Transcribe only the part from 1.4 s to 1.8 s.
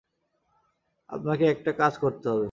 একটা